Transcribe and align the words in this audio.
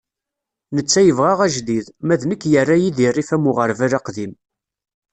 Netta 0.75 1.01
yebɣa 1.03 1.33
ajdid, 1.45 1.87
ma 2.05 2.15
d 2.19 2.21
nekk 2.25 2.43
yerra-yi 2.51 2.89
di 2.97 3.07
rrif 3.11 3.29
am 3.35 3.49
uɣerbal 3.51 3.93
aqdim. 3.99 4.33